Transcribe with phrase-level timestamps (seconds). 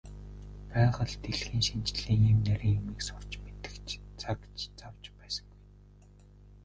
[0.71, 3.73] Байгаль дэлхийн шинжлэлийн ийм нарийн юмыг сурч мэдэх
[4.21, 4.39] цаг
[4.79, 5.63] зав ч байсангүй.